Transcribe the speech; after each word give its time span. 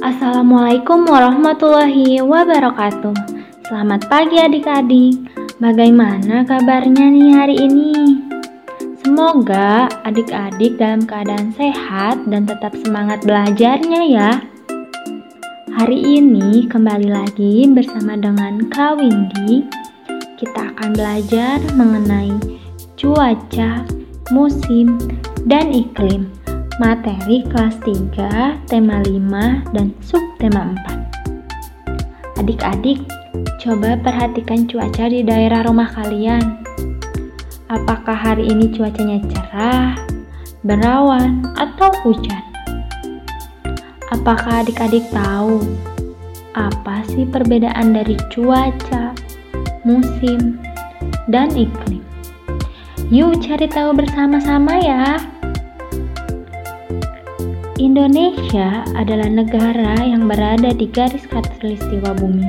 Assalamualaikum 0.00 1.04
warahmatullahi 1.04 2.24
wabarakatuh. 2.24 3.12
Selamat 3.68 4.08
pagi 4.08 4.40
adik-adik. 4.40 5.28
Bagaimana 5.60 6.40
kabarnya 6.48 7.12
nih 7.12 7.28
hari 7.36 7.56
ini? 7.68 7.92
Semoga 9.04 9.92
adik-adik 10.08 10.80
dalam 10.80 11.04
keadaan 11.04 11.52
sehat 11.52 12.16
dan 12.32 12.48
tetap 12.48 12.72
semangat 12.80 13.20
belajarnya 13.28 14.02
ya. 14.08 14.30
Hari 15.76 16.00
ini 16.00 16.64
kembali 16.64 17.12
lagi 17.12 17.68
bersama 17.68 18.16
dengan 18.16 18.72
Kak 18.72 19.04
Windy. 19.04 19.68
Kita 20.40 20.72
akan 20.80 20.96
belajar 20.96 21.60
mengenai 21.76 22.32
cuaca, 22.96 23.84
musim, 24.32 24.96
dan 25.44 25.68
iklim 25.68 26.39
materi 26.80 27.44
kelas 27.44 27.76
3, 27.84 28.64
tema 28.64 29.04
5, 29.04 29.76
dan 29.76 29.92
subtema 30.00 30.72
4. 32.32 32.40
Adik-adik, 32.40 33.04
coba 33.60 34.00
perhatikan 34.00 34.64
cuaca 34.64 35.12
di 35.12 35.20
daerah 35.20 35.68
rumah 35.68 35.92
kalian. 35.92 36.40
Apakah 37.68 38.16
hari 38.16 38.48
ini 38.48 38.72
cuacanya 38.72 39.20
cerah, 39.28 39.92
berawan, 40.64 41.44
atau 41.60 41.92
hujan? 42.00 42.40
Apakah 44.08 44.64
adik-adik 44.64 45.04
tahu 45.12 45.60
apa 46.56 47.04
sih 47.12 47.28
perbedaan 47.28 47.92
dari 47.92 48.16
cuaca, 48.32 49.12
musim, 49.84 50.56
dan 51.28 51.52
iklim? 51.52 52.00
Yuk 53.12 53.36
cari 53.44 53.68
tahu 53.68 53.92
bersama-sama 53.92 54.80
ya. 54.80 55.20
Indonesia 57.80 58.84
adalah 58.92 59.32
negara 59.32 60.04
yang 60.04 60.28
berada 60.28 60.68
di 60.76 60.84
garis 60.84 61.24
khatulistiwa 61.24 62.12
bumi. 62.12 62.44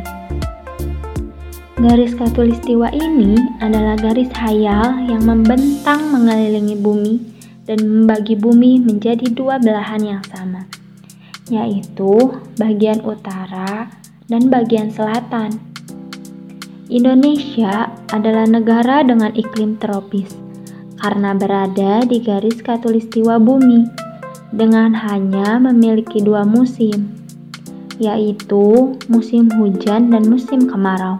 Garis 1.79 2.11
khatulistiwa 2.19 2.91
ini 2.91 3.39
adalah 3.63 3.95
garis 3.95 4.27
hayal 4.35 5.07
yang 5.07 5.23
membentang 5.23 6.11
mengelilingi 6.11 6.75
bumi 6.75 7.15
dan 7.63 7.79
membagi 7.79 8.35
bumi 8.35 8.83
menjadi 8.83 9.31
dua 9.31 9.55
belahan 9.55 10.03
yang 10.03 10.23
sama, 10.35 10.67
yaitu 11.47 12.35
bagian 12.59 12.99
utara 12.99 13.87
dan 14.27 14.51
bagian 14.51 14.91
selatan. 14.91 15.55
Indonesia 16.91 17.87
adalah 18.11 18.43
negara 18.51 18.99
dengan 18.99 19.31
iklim 19.31 19.79
tropis 19.79 20.27
karena 20.99 21.31
berada 21.31 22.03
di 22.03 22.19
garis 22.19 22.59
khatulistiwa 22.59 23.39
bumi 23.39 24.10
dengan 24.51 24.91
hanya 24.91 25.59
memiliki 25.59 26.19
dua 26.19 26.43
musim, 26.43 27.11
yaitu 27.97 28.95
musim 29.07 29.47
hujan 29.55 30.11
dan 30.11 30.27
musim 30.27 30.67
kemarau. 30.67 31.19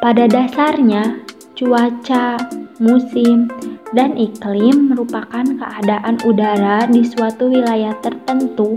Pada 0.00 0.24
dasarnya, 0.24 1.20
cuaca, 1.52 2.40
musim, 2.80 3.52
dan 3.92 4.16
iklim 4.16 4.94
merupakan 4.94 5.44
keadaan 5.44 6.16
udara 6.24 6.88
di 6.88 7.04
suatu 7.04 7.52
wilayah 7.52 7.92
tertentu 8.00 8.72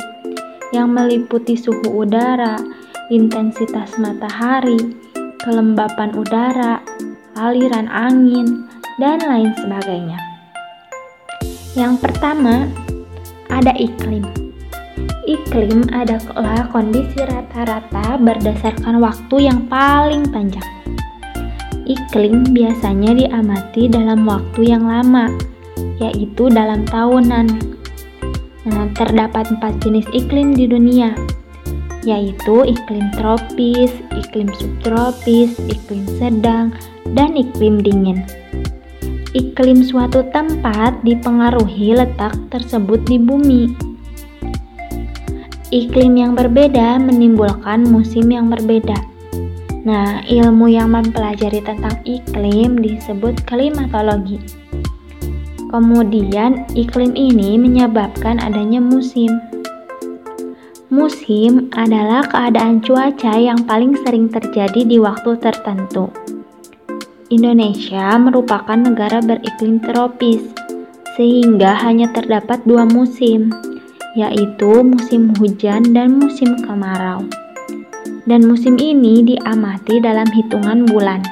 yang 0.76 0.92
meliputi 0.92 1.56
suhu 1.56 2.04
udara, 2.04 2.60
intensitas 3.08 3.96
matahari, 4.02 5.00
kelembapan 5.46 6.12
udara, 6.18 6.82
aliran 7.40 7.88
angin, 7.88 8.68
dan 8.98 9.22
lain 9.24 9.54
sebagainya. 9.58 10.20
Yang 11.74 12.06
pertama, 12.06 12.70
ada 13.54 13.74
iklim. 13.78 14.26
Iklim 15.30 15.88
adalah 15.94 16.68
kondisi 16.74 17.22
rata-rata 17.22 18.18
berdasarkan 18.18 19.00
waktu 19.00 19.48
yang 19.48 19.70
paling 19.70 20.26
panjang. 20.34 20.66
Iklim 21.86 22.52
biasanya 22.52 23.14
diamati 23.16 23.88
dalam 23.88 24.26
waktu 24.26 24.74
yang 24.74 24.88
lama, 24.90 25.30
yaitu 26.02 26.50
dalam 26.50 26.84
tahunan. 26.88 27.48
Nah, 28.64 28.88
terdapat 28.96 29.52
empat 29.52 29.84
jenis 29.84 30.08
iklim 30.16 30.56
di 30.56 30.68
dunia, 30.68 31.12
yaitu 32.08 32.64
iklim 32.68 33.12
tropis, 33.16 33.92
iklim 34.16 34.48
subtropis, 34.56 35.56
iklim 35.68 36.04
sedang, 36.20 36.72
dan 37.16 37.36
iklim 37.36 37.84
dingin. 37.84 38.24
Iklim 39.34 39.82
suatu 39.82 40.22
tempat 40.30 41.02
dipengaruhi 41.02 41.98
letak 41.98 42.38
tersebut 42.54 43.02
di 43.10 43.18
bumi. 43.18 43.66
Iklim 45.74 46.14
yang 46.14 46.38
berbeda 46.38 47.02
menimbulkan 47.02 47.82
musim 47.82 48.30
yang 48.30 48.54
berbeda. 48.54 48.94
Nah, 49.90 50.22
ilmu 50.30 50.70
yang 50.70 50.94
mempelajari 50.94 51.66
tentang 51.66 51.98
iklim 52.06 52.78
disebut 52.78 53.42
klimatologi. 53.50 54.38
Kemudian, 55.74 56.70
iklim 56.78 57.18
ini 57.18 57.58
menyebabkan 57.58 58.38
adanya 58.38 58.78
musim. 58.78 59.34
Musim 60.94 61.74
adalah 61.74 62.22
keadaan 62.30 62.86
cuaca 62.86 63.34
yang 63.34 63.66
paling 63.66 63.98
sering 64.06 64.30
terjadi 64.30 64.86
di 64.86 65.02
waktu 65.02 65.42
tertentu. 65.42 66.14
Indonesia 67.34 68.14
merupakan 68.22 68.78
negara 68.78 69.18
beriklim 69.18 69.82
tropis, 69.82 70.46
sehingga 71.18 71.74
hanya 71.82 72.14
terdapat 72.14 72.62
dua 72.70 72.86
musim, 72.86 73.50
yaitu 74.14 74.86
musim 74.86 75.34
hujan 75.42 75.82
dan 75.98 76.22
musim 76.22 76.54
kemarau. 76.62 77.26
Dan 78.30 78.46
musim 78.46 78.78
ini 78.78 79.26
diamati 79.26 79.98
dalam 79.98 80.30
hitungan 80.30 80.86
bulan. 80.86 81.26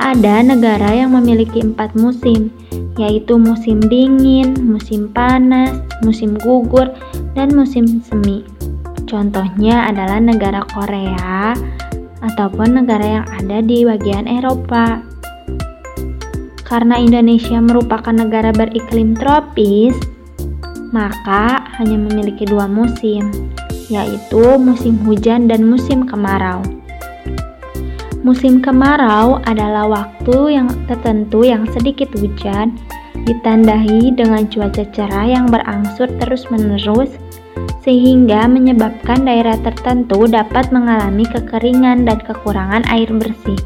Ada 0.00 0.44
negara 0.44 0.92
yang 0.96 1.12
memiliki 1.16 1.60
empat 1.60 1.96
musim, 1.96 2.52
yaitu 2.96 3.36
musim 3.36 3.80
dingin, 3.80 4.52
musim 4.60 5.08
panas, 5.12 5.76
musim 6.04 6.36
gugur, 6.40 6.92
dan 7.32 7.52
musim 7.52 8.00
semi. 8.04 8.44
Contohnya 9.04 9.90
adalah 9.90 10.22
negara 10.22 10.62
Korea, 10.70 11.52
ataupun 12.20 12.80
negara 12.80 13.20
yang 13.20 13.26
ada 13.28 13.64
di 13.64 13.84
bagian 13.84 14.28
Eropa. 14.28 15.00
Karena 16.64 17.00
Indonesia 17.00 17.58
merupakan 17.58 18.14
negara 18.14 18.54
beriklim 18.54 19.18
tropis, 19.18 19.96
maka 20.94 21.66
hanya 21.80 21.98
memiliki 21.98 22.46
dua 22.46 22.70
musim, 22.70 23.26
yaitu 23.90 24.58
musim 24.60 24.94
hujan 25.02 25.50
dan 25.50 25.66
musim 25.66 26.06
kemarau. 26.06 26.62
Musim 28.20 28.60
kemarau 28.60 29.40
adalah 29.48 29.88
waktu 29.88 30.60
yang 30.60 30.68
tertentu 30.86 31.42
yang 31.42 31.64
sedikit 31.72 32.12
hujan, 32.14 32.76
ditandai 33.24 34.12
dengan 34.12 34.46
cuaca 34.46 34.84
cerah 34.92 35.26
yang 35.26 35.48
berangsur 35.48 36.06
terus-menerus 36.20 37.10
sehingga 37.80 38.44
menyebabkan 38.44 39.24
daerah 39.24 39.56
tertentu 39.60 40.28
dapat 40.28 40.68
mengalami 40.68 41.24
kekeringan 41.24 42.04
dan 42.04 42.20
kekurangan 42.20 42.84
air 42.92 43.08
bersih. 43.08 43.56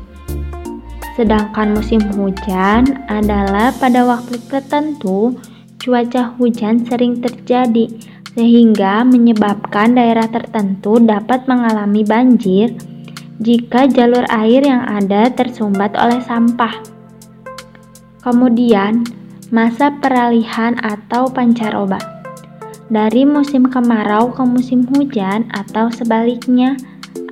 Sedangkan 1.15 1.79
musim 1.79 2.03
hujan 2.15 3.07
adalah 3.07 3.71
pada 3.79 4.03
waktu 4.07 4.39
tertentu 4.51 5.39
cuaca 5.79 6.35
hujan 6.39 6.83
sering 6.87 7.23
terjadi 7.23 7.87
sehingga 8.35 9.07
menyebabkan 9.07 9.95
daerah 9.95 10.27
tertentu 10.27 10.99
dapat 10.99 11.47
mengalami 11.47 12.03
banjir 12.03 12.75
jika 13.39 13.87
jalur 13.87 14.27
air 14.31 14.63
yang 14.63 14.83
ada 14.83 15.31
tersumbat 15.31 15.95
oleh 15.95 16.19
sampah. 16.23 16.83
Kemudian, 18.23 19.07
masa 19.55 19.95
peralihan 20.01 20.75
atau 20.83 21.31
pancaroba 21.31 22.14
dari 22.93 23.25
musim 23.25 23.65
kemarau 23.65 24.33
ke 24.33 24.43
musim 24.45 24.85
hujan 24.93 25.49
atau 25.57 25.89
sebaliknya 25.89 26.77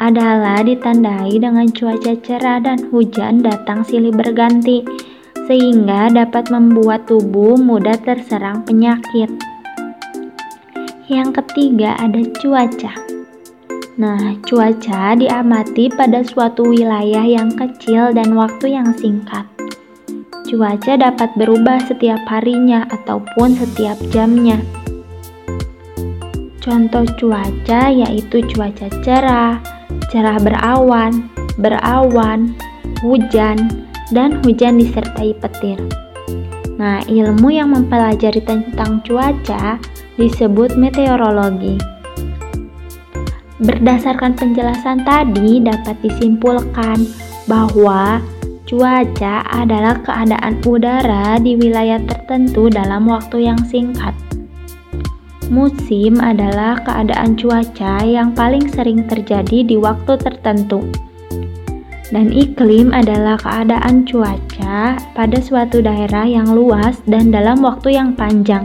adalah 0.00 0.64
ditandai 0.64 1.36
dengan 1.36 1.68
cuaca 1.70 2.16
cerah 2.24 2.58
dan 2.62 2.88
hujan 2.88 3.44
datang 3.44 3.84
silih 3.84 4.14
berganti 4.14 4.82
sehingga 5.46 6.08
dapat 6.08 6.48
membuat 6.48 7.04
tubuh 7.10 7.58
mudah 7.58 7.98
terserang 8.00 8.62
penyakit. 8.62 9.28
Yang 11.10 11.42
ketiga 11.42 11.98
ada 11.98 12.22
cuaca. 12.40 12.94
Nah, 14.00 14.32
cuaca 14.48 15.12
diamati 15.12 15.92
pada 15.92 16.24
suatu 16.24 16.64
wilayah 16.64 17.28
yang 17.28 17.52
kecil 17.52 18.16
dan 18.16 18.32
waktu 18.32 18.72
yang 18.72 18.88
singkat. 18.96 19.44
Cuaca 20.48 20.96
dapat 20.96 21.28
berubah 21.36 21.84
setiap 21.84 22.24
harinya 22.28 22.88
ataupun 22.88 23.52
setiap 23.52 24.00
jamnya. 24.08 24.81
Contoh 26.62 27.02
cuaca 27.18 27.90
yaitu 27.90 28.38
cuaca 28.54 28.86
cerah, 29.02 29.58
cerah 30.14 30.38
berawan, 30.38 31.26
berawan, 31.58 32.54
hujan, 33.02 33.82
dan 34.14 34.38
hujan 34.46 34.78
disertai 34.78 35.34
petir. 35.42 35.82
Nah, 36.78 37.02
ilmu 37.10 37.50
yang 37.50 37.74
mempelajari 37.74 38.38
tentang 38.46 39.02
cuaca 39.02 39.82
disebut 40.14 40.78
meteorologi. 40.78 41.82
Berdasarkan 43.58 44.38
penjelasan 44.38 45.02
tadi 45.02 45.58
dapat 45.62 45.98
disimpulkan 45.98 47.02
bahwa 47.50 48.22
cuaca 48.70 49.42
adalah 49.50 49.98
keadaan 50.02 50.62
udara 50.62 51.42
di 51.42 51.58
wilayah 51.58 51.98
tertentu 52.06 52.70
dalam 52.70 53.10
waktu 53.10 53.50
yang 53.50 53.58
singkat. 53.66 54.14
Musim 55.52 56.16
adalah 56.16 56.80
keadaan 56.80 57.36
cuaca 57.36 58.00
yang 58.00 58.32
paling 58.32 58.72
sering 58.72 59.04
terjadi 59.04 59.60
di 59.60 59.76
waktu 59.76 60.16
tertentu. 60.16 60.80
Dan 62.08 62.32
iklim 62.32 62.88
adalah 62.88 63.36
keadaan 63.36 64.08
cuaca 64.08 64.96
pada 65.12 65.38
suatu 65.44 65.84
daerah 65.84 66.24
yang 66.24 66.56
luas 66.56 67.04
dan 67.04 67.28
dalam 67.28 67.60
waktu 67.60 68.00
yang 68.00 68.16
panjang. 68.16 68.64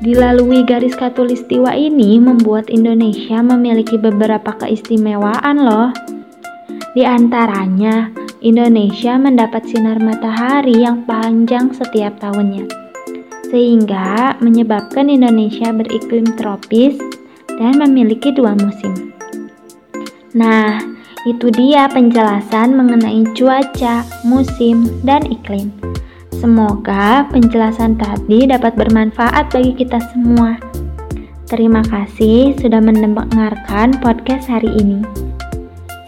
Dilalui 0.00 0.64
garis 0.64 0.96
katulistiwa 0.96 1.76
ini 1.76 2.16
membuat 2.16 2.72
Indonesia 2.72 3.44
memiliki 3.44 4.00
beberapa 4.00 4.56
keistimewaan 4.56 5.68
loh. 5.68 5.92
Di 6.96 7.04
antaranya, 7.04 8.08
Indonesia 8.40 9.20
mendapat 9.20 9.68
sinar 9.68 10.00
matahari 10.00 10.80
yang 10.80 11.04
panjang 11.04 11.76
setiap 11.76 12.16
tahunnya. 12.24 12.81
Sehingga 13.52 14.40
menyebabkan 14.40 15.12
Indonesia 15.12 15.68
beriklim 15.76 16.24
tropis 16.40 16.96
dan 17.60 17.76
memiliki 17.76 18.32
dua 18.32 18.56
musim. 18.56 19.12
Nah, 20.32 20.80
itu 21.28 21.52
dia 21.52 21.84
penjelasan 21.92 22.72
mengenai 22.72 23.28
cuaca, 23.36 24.08
musim, 24.24 24.88
dan 25.04 25.22
iklim. 25.28 25.68
Semoga 26.32 27.28
penjelasan 27.30 27.94
tadi 28.00 28.48
dapat 28.48 28.74
bermanfaat 28.74 29.52
bagi 29.52 29.76
kita 29.76 30.00
semua. 30.10 30.58
Terima 31.46 31.84
kasih 31.84 32.56
sudah 32.56 32.80
mendengarkan 32.80 34.00
podcast 34.00 34.48
hari 34.48 34.72
ini. 34.80 35.04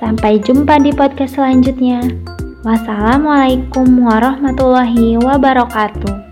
Sampai 0.00 0.40
jumpa 0.40 0.80
di 0.80 0.90
podcast 0.90 1.36
selanjutnya. 1.36 2.00
Wassalamualaikum 2.64 3.86
warahmatullahi 4.00 5.20
wabarakatuh. 5.20 6.23